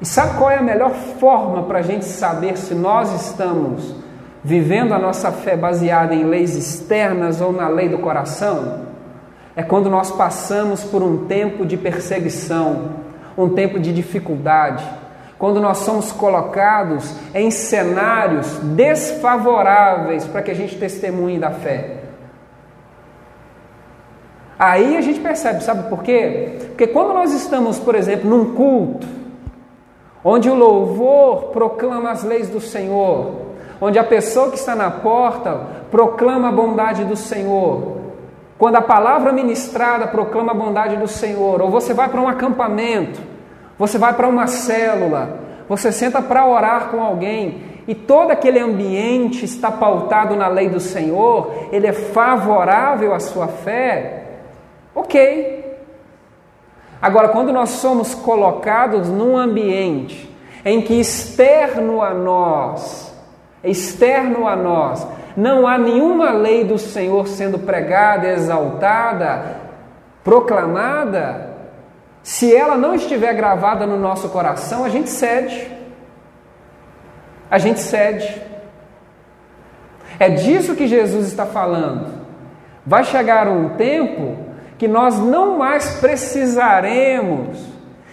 [0.00, 3.96] E sabe qual é a melhor forma para a gente saber se nós estamos
[4.42, 8.86] vivendo a nossa fé baseada em leis externas ou na lei do coração,
[9.54, 12.90] é quando nós passamos por um tempo de perseguição,
[13.36, 14.84] um tempo de dificuldade,
[15.38, 21.96] quando nós somos colocados em cenários desfavoráveis para que a gente testemunhe da fé.
[24.58, 26.58] Aí a gente percebe, sabe por quê?
[26.68, 29.06] Porque quando nós estamos, por exemplo, num culto,
[30.22, 33.49] onde o louvor proclama as leis do Senhor,
[33.80, 37.98] onde a pessoa que está na porta proclama a bondade do Senhor.
[38.58, 43.20] Quando a palavra ministrada proclama a bondade do Senhor, ou você vai para um acampamento,
[43.78, 45.38] você vai para uma célula,
[45.68, 50.78] você senta para orar com alguém e todo aquele ambiente está pautado na lei do
[50.78, 54.24] Senhor, ele é favorável à sua fé,
[54.94, 55.58] ok.
[57.00, 60.30] Agora, quando nós somos colocados num ambiente
[60.64, 63.09] em que externo a nós
[63.62, 69.56] externo a nós, não há nenhuma lei do Senhor sendo pregada, exaltada,
[70.24, 71.50] proclamada,
[72.22, 75.70] se ela não estiver gravada no nosso coração, a gente cede.
[77.50, 78.42] A gente cede.
[80.18, 82.20] É disso que Jesus está falando.
[82.86, 84.36] Vai chegar um tempo
[84.76, 87.58] que nós não mais precisaremos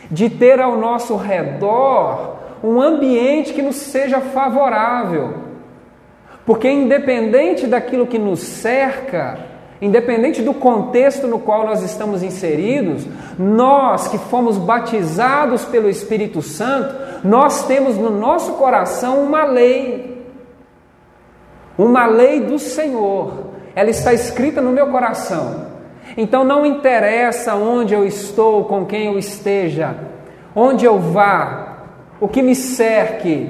[0.09, 5.45] de ter ao nosso redor um ambiente que nos seja favorável.
[6.45, 9.37] Porque, independente daquilo que nos cerca,
[9.81, 13.05] independente do contexto no qual nós estamos inseridos,
[13.37, 20.25] nós que fomos batizados pelo Espírito Santo, nós temos no nosso coração uma lei,
[21.77, 25.67] uma lei do Senhor, ela está escrita no meu coração.
[26.15, 29.95] Então não interessa onde eu estou, com quem eu esteja,
[30.55, 31.76] onde eu vá,
[32.19, 33.49] o que me cerque.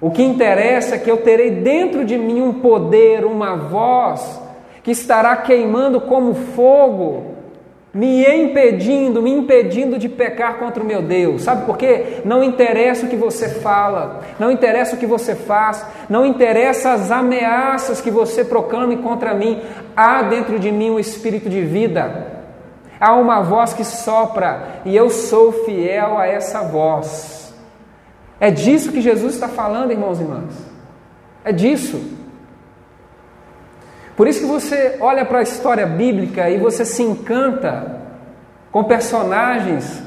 [0.00, 4.40] O que interessa é que eu terei dentro de mim um poder, uma voz
[4.82, 7.34] que estará queimando como fogo,
[7.92, 11.42] me impedindo, me impedindo de pecar contra o meu Deus.
[11.42, 12.20] Sabe por quê?
[12.24, 17.10] Não interessa o que você fala, não interessa o que você faz, não interessa as
[17.10, 19.60] ameaças que você proclame contra mim.
[19.96, 22.38] Há dentro de mim um espírito de vida.
[23.00, 27.37] Há uma voz que sopra e eu sou fiel a essa voz.
[28.40, 30.54] É disso que Jesus está falando, irmãos e irmãs.
[31.44, 32.00] É disso.
[34.16, 38.00] Por isso que você olha para a história bíblica e você se encanta
[38.70, 40.02] com personagens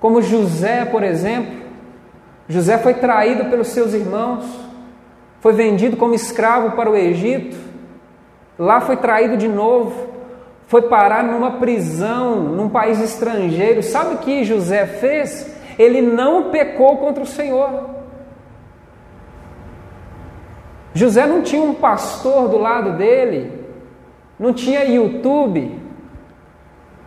[0.00, 1.64] como José, por exemplo.
[2.48, 4.44] José foi traído pelos seus irmãos,
[5.40, 7.56] foi vendido como escravo para o Egito,
[8.58, 10.08] lá foi traído de novo,
[10.66, 13.82] foi parar numa prisão, num país estrangeiro.
[13.82, 15.53] Sabe o que José fez?
[15.78, 17.90] Ele não pecou contra o Senhor.
[20.92, 23.50] José não tinha um pastor do lado dele,
[24.38, 25.76] não tinha YouTube,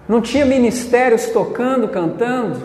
[0.07, 2.61] não tinha ministérios tocando, cantando,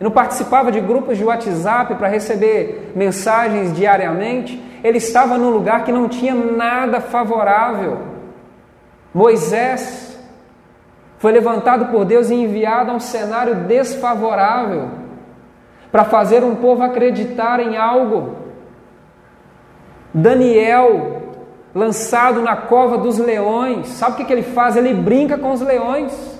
[0.00, 4.60] não participava de grupos de WhatsApp para receber mensagens diariamente.
[4.82, 7.98] Ele estava num lugar que não tinha nada favorável.
[9.14, 10.18] Moisés
[11.18, 15.05] foi levantado por Deus e enviado a um cenário desfavorável
[15.90, 18.36] para fazer um povo acreditar em algo.
[20.12, 21.22] Daniel,
[21.74, 24.76] lançado na cova dos leões, sabe o que, que ele faz?
[24.76, 26.36] Ele brinca com os leões.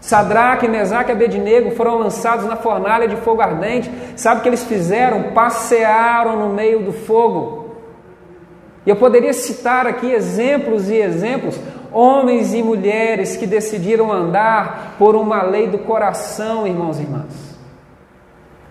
[0.00, 3.90] Sadraque, Mesaque e Abednego foram lançados na fornalha de fogo ardente.
[4.16, 5.32] Sabe o que eles fizeram?
[5.32, 7.74] Passearam no meio do fogo.
[8.86, 11.60] E eu poderia citar aqui exemplos e exemplos,
[11.92, 17.47] homens e mulheres que decidiram andar por uma lei do coração, irmãos e irmãs.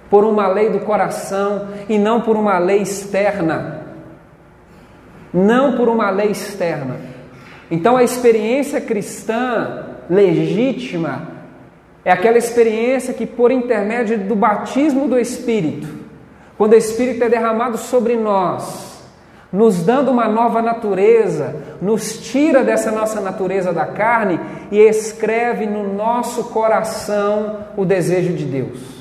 [0.10, 3.82] Por uma lei do coração e não por uma lei externa.
[5.34, 6.96] Não por uma lei externa.
[7.70, 11.38] Então a experiência cristã legítima
[12.06, 15.88] é aquela experiência que, por intermédio do batismo do Espírito,
[16.58, 19.04] quando o Espírito é derramado sobre nós,
[19.52, 24.40] nos dando uma nova natureza, nos tira dessa nossa natureza da carne
[24.72, 28.97] e escreve no nosso coração o desejo de Deus.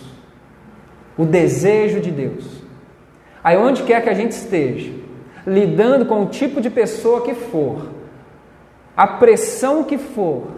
[1.17, 2.63] O desejo de Deus.
[3.43, 4.93] Aí onde quer que a gente esteja,
[5.47, 7.91] lidando com o tipo de pessoa que for,
[8.97, 10.49] a pressão que for,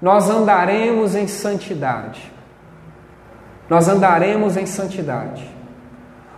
[0.00, 2.32] nós andaremos em santidade.
[3.68, 5.50] Nós andaremos em santidade.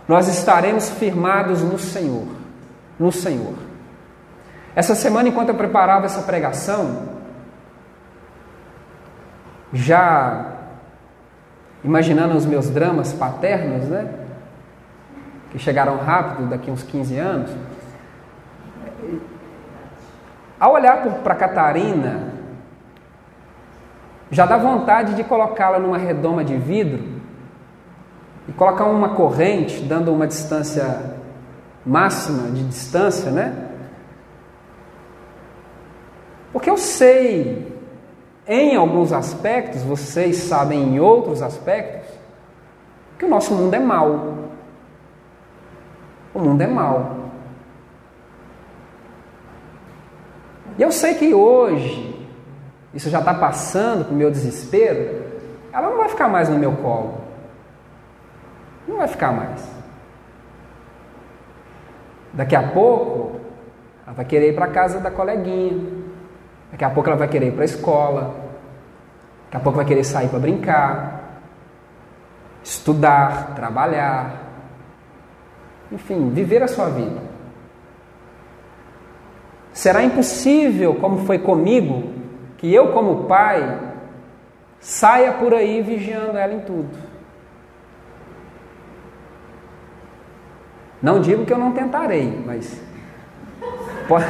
[0.07, 2.27] Nós estaremos firmados no Senhor.
[2.97, 3.55] No Senhor.
[4.75, 7.09] Essa semana, enquanto eu preparava essa pregação,
[9.73, 10.56] já
[11.83, 14.09] imaginando os meus dramas paternos, né?
[15.51, 17.51] Que chegaram rápido, daqui uns 15 anos.
[20.59, 22.33] Ao olhar para Catarina,
[24.31, 27.03] já dá vontade de colocá-la numa redoma de vidro
[28.47, 31.15] e colocar uma corrente, dando uma distância
[31.85, 33.67] máxima de distância, né?
[36.51, 37.66] Porque eu sei,
[38.47, 42.09] em alguns aspectos, vocês sabem em outros aspectos,
[43.19, 44.37] que o nosso mundo é mau.
[46.33, 47.17] O mundo é mau.
[50.77, 52.27] E eu sei que hoje,
[52.93, 55.25] isso já está passando para o meu desespero,
[55.73, 57.17] ela não vai ficar mais no meu colo.
[58.87, 59.67] Não vai ficar mais.
[62.31, 63.39] Daqui a pouco,
[64.05, 65.96] ela vai querer ir para a casa da coleguinha.
[66.71, 68.35] Daqui a pouco ela vai querer ir para a escola.
[69.45, 71.41] Daqui a pouco vai querer sair para brincar,
[72.63, 74.43] estudar, trabalhar.
[75.91, 77.21] Enfim, viver a sua vida.
[79.71, 82.11] Será impossível, como foi comigo,
[82.57, 83.79] que eu, como pai,
[84.79, 86.97] saia por aí vigiando ela em tudo.
[91.01, 92.81] Não digo que eu não tentarei, mas
[94.09, 94.25] pode,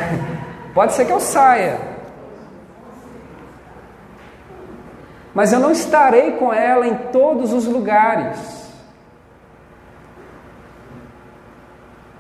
[0.74, 1.97] pode ser que eu saia.
[5.38, 8.74] Mas eu não estarei com ela em todos os lugares.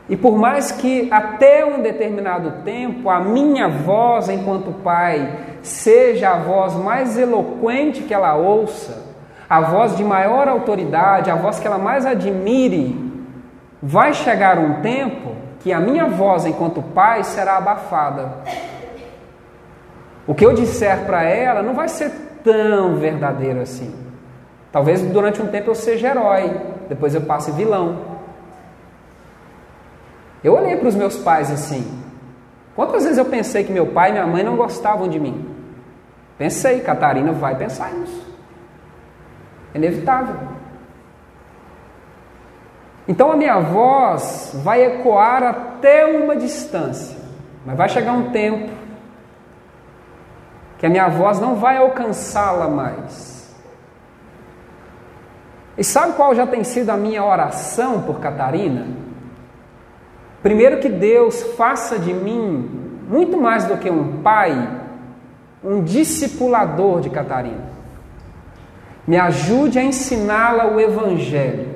[0.07, 6.37] E por mais que até um determinado tempo a minha voz enquanto pai seja a
[6.37, 9.03] voz mais eloquente que ela ouça,
[9.49, 12.95] a voz de maior autoridade, a voz que ela mais admire,
[13.81, 18.31] vai chegar um tempo que a minha voz enquanto pai será abafada.
[20.27, 23.93] O que eu disser para ela não vai ser tão verdadeiro assim.
[24.71, 26.49] Talvez durante um tempo eu seja herói,
[26.87, 27.99] depois eu passe vilão.
[30.41, 31.85] Eu olhei para os meus pais assim.
[32.73, 35.45] Quantas vezes eu pensei que meu pai e minha mãe não gostavam de mim?
[36.37, 38.25] Pensei, Catarina vai pensar nisso.
[39.73, 40.35] É inevitável.
[43.07, 47.17] Então a minha voz vai ecoar até uma distância,
[47.65, 48.76] mas vai chegar um tempo
[50.77, 53.55] que a minha voz não vai alcançá-la mais.
[55.77, 58.87] E sabe qual já tem sido a minha oração por Catarina?
[60.41, 62.69] Primeiro, que Deus faça de mim,
[63.07, 64.69] muito mais do que um pai,
[65.63, 67.67] um discipulador de Catarina.
[69.05, 71.75] Me ajude a ensiná-la o Evangelho.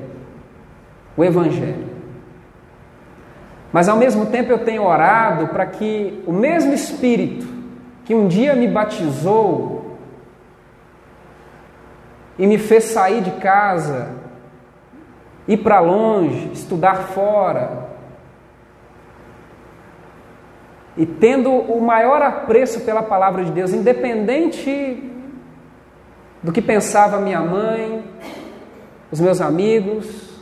[1.16, 1.90] O Evangelho.
[3.72, 7.61] Mas ao mesmo tempo eu tenho orado para que o mesmo Espírito
[8.12, 9.96] que um dia me batizou
[12.38, 14.10] e me fez sair de casa,
[15.48, 17.88] ir para longe, estudar fora,
[20.98, 25.10] e tendo o maior apreço pela palavra de Deus, independente
[26.44, 28.04] do que pensava minha mãe,
[29.10, 30.38] os meus amigos,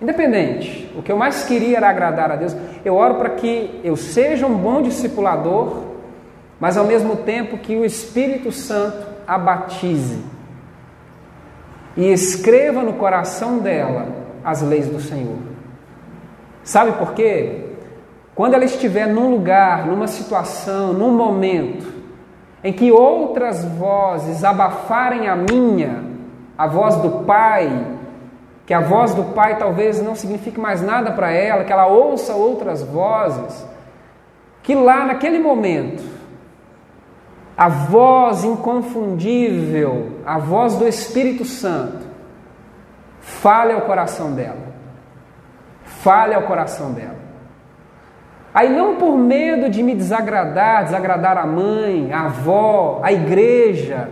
[0.00, 2.56] independente, o que eu mais queria era agradar a Deus.
[2.84, 5.89] Eu oro para que eu seja um bom discipulador
[6.60, 10.22] mas ao mesmo tempo que o Espírito Santo a batize
[11.96, 14.06] e escreva no coração dela
[14.44, 15.38] as leis do Senhor.
[16.62, 17.64] Sabe por quê?
[18.34, 22.00] Quando ela estiver num lugar, numa situação, num momento
[22.62, 26.04] em que outras vozes abafarem a minha,
[26.56, 27.86] a voz do Pai,
[28.66, 32.34] que a voz do Pai talvez não signifique mais nada para ela, que ela ouça
[32.34, 33.66] outras vozes,
[34.62, 36.19] que lá naquele momento,
[37.60, 42.06] a voz inconfundível, a voz do Espírito Santo,
[43.20, 44.70] fale ao coração dela.
[45.84, 47.18] Fale ao coração dela.
[48.54, 54.08] Aí não por medo de me desagradar, desagradar a mãe, a avó, a igreja,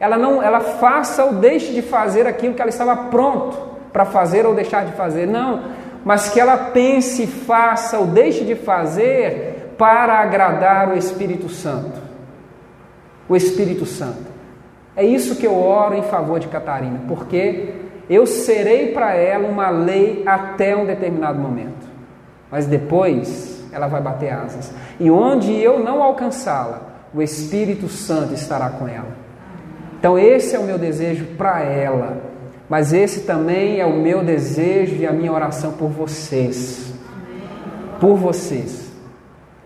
[0.00, 3.56] ela não, ela faça ou deixe de fazer aquilo que ela estava pronto
[3.92, 5.28] para fazer ou deixar de fazer.
[5.28, 5.62] Não,
[6.04, 12.09] mas que ela pense, faça ou deixe de fazer para agradar o Espírito Santo.
[13.30, 14.26] O Espírito Santo.
[14.96, 17.74] É isso que eu oro em favor de Catarina, porque
[18.08, 21.86] eu serei para ela uma lei até um determinado momento.
[22.50, 24.74] Mas depois ela vai bater asas.
[24.98, 26.82] E onde eu não alcançá-la,
[27.14, 29.16] o Espírito Santo estará com ela.
[29.96, 32.16] Então, esse é o meu desejo para ela,
[32.68, 36.92] mas esse também é o meu desejo e a minha oração por vocês.
[38.00, 38.89] Por vocês.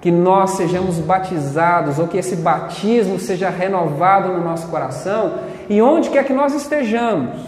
[0.05, 5.36] Que nós sejamos batizados, ou que esse batismo seja renovado no nosso coração,
[5.66, 7.40] e onde quer que nós estejamos.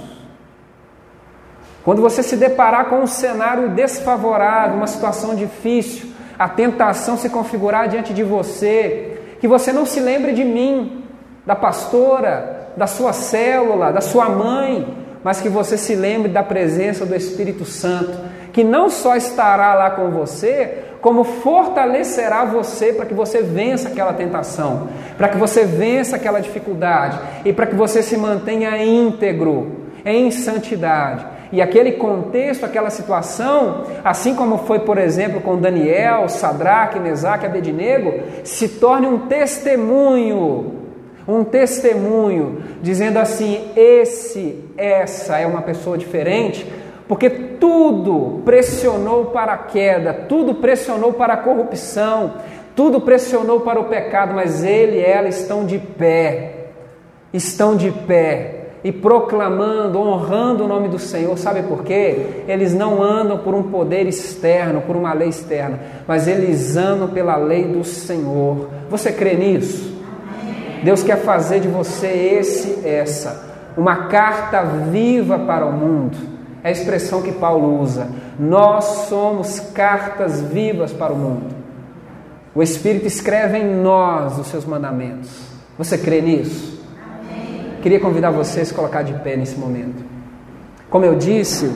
[1.84, 7.90] Quando você se deparar com um cenário desfavorável, uma situação difícil, a tentação se configurar
[7.90, 11.04] diante de você, que você não se lembre de mim,
[11.44, 17.04] da pastora, da sua célula, da sua mãe, mas que você se lembre da presença
[17.04, 18.18] do Espírito Santo,
[18.50, 24.12] que não só estará lá com você, como fortalecerá você para que você vença aquela
[24.12, 30.32] tentação, para que você vença aquela dificuldade e para que você se mantenha íntegro, em
[30.32, 31.24] santidade.
[31.52, 38.12] E aquele contexto, aquela situação, assim como foi, por exemplo, com Daniel, Sadraque, Mesaque Abednego,
[38.42, 40.74] se torne um testemunho,
[41.28, 46.66] um testemunho, dizendo assim: esse, essa é uma pessoa diferente,
[47.08, 52.34] porque tudo pressionou para a queda, tudo pressionou para a corrupção,
[52.74, 56.70] tudo pressionou para o pecado, mas ele e ela estão de pé,
[57.32, 61.36] estão de pé e proclamando, honrando o nome do Senhor.
[61.38, 62.44] Sabe por quê?
[62.46, 67.36] Eles não andam por um poder externo, por uma lei externa, mas eles andam pela
[67.36, 68.68] lei do Senhor.
[68.90, 69.96] Você crê nisso?
[70.82, 76.35] Deus quer fazer de você esse, essa, uma carta viva para o mundo.
[76.66, 78.08] É a expressão que Paulo usa.
[78.40, 81.54] Nós somos cartas vivas para o mundo.
[82.52, 85.30] O Espírito escreve em nós os seus mandamentos.
[85.78, 86.84] Você crê nisso?
[87.80, 90.04] Queria convidar você a se colocar de pé nesse momento.
[90.90, 91.72] Como eu disse,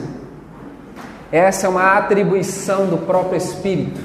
[1.31, 4.01] essa é uma atribuição do próprio Espírito.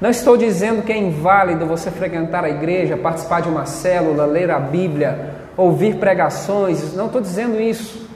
[0.00, 4.48] Não estou dizendo que é inválido você frequentar a igreja, participar de uma célula, ler
[4.48, 6.94] a Bíblia, ouvir pregações.
[6.94, 8.11] Não estou dizendo isso.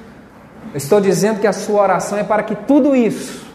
[0.77, 3.47] Estou dizendo que a sua oração é para que tudo isso,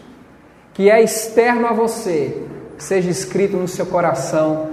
[0.73, 2.45] que é externo a você,
[2.77, 4.69] seja escrito no seu coração.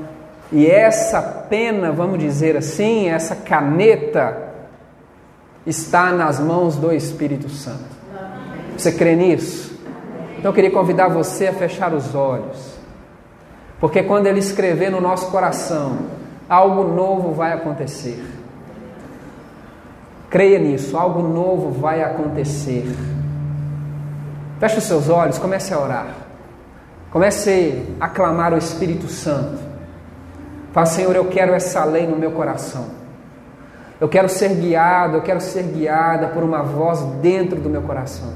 [0.51, 4.49] E essa pena, vamos dizer assim, essa caneta,
[5.67, 7.99] está nas mãos do Espírito Santo.
[8.77, 9.79] Você crê nisso?
[10.39, 12.79] Então eu queria convidar você a fechar os olhos,
[13.81, 15.99] porque quando Ele escrever no nosso coração,
[16.49, 18.38] algo novo vai acontecer.
[20.31, 22.85] Creia nisso, algo novo vai acontecer.
[24.61, 26.14] Feche os seus olhos, comece a orar.
[27.11, 29.59] Comece a clamar o Espírito Santo.
[30.72, 32.87] Fala, Senhor, eu quero essa lei no meu coração.
[34.01, 38.29] Eu quero ser guiado, eu quero ser guiada por uma voz dentro do meu coração.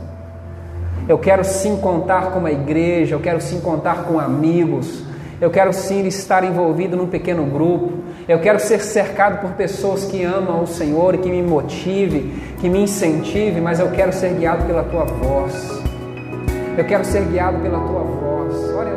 [1.09, 5.05] Eu quero sim contar com uma igreja, eu quero sim contar com amigos,
[5.43, 7.95] eu quero sim estar envolvido num pequeno grupo,
[8.29, 12.69] eu quero ser cercado por pessoas que amam o Senhor e que me motive, que
[12.69, 15.83] me incentive, mas eu quero ser guiado pela tua voz.
[16.79, 18.55] Eu quero ser guiado pela tua voz.
[18.73, 18.97] Olha